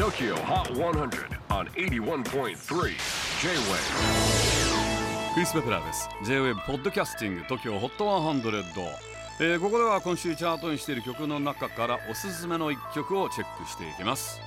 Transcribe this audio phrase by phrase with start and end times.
[0.00, 2.54] TOKYO HOT 100 on 81.3 J-WAVE
[5.34, 6.08] クリス・ベプラーです。
[6.24, 8.62] J-WAVE ポッドキャスティング TOKYO HOT 100、
[9.40, 14.40] えーここでは今週チャートにしている曲の中からおすすめの一曲をチェックしていきます。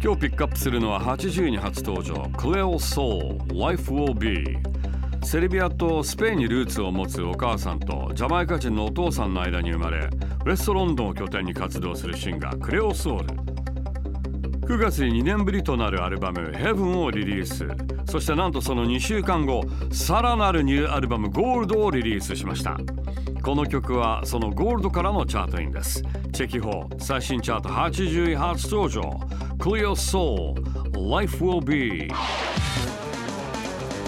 [0.00, 2.14] 今日ピックアップするのは80に初登場。
[2.36, 4.56] Cleo Soul Life Will Be
[5.24, 13.54] セルビアとスペインにルーツを持つお母さんとジャマイカ人のお父さんの間に生まれウェストロンドンを拠点に活動するシンガークレオソール。
[14.66, 17.66] 9月に2年ぶりとなるアルバム「Heaven」をリリース。
[18.04, 22.78] そしてなんとその2週間後さらなるニューアルバム「ゴールドをリリースしました。
[23.42, 26.02] この曲はそのゴールドからのチャートインです。
[26.32, 29.02] チェキホー最新チャート80位初登場。
[29.58, 30.54] Clear Soul
[31.10, 32.08] Life Will Be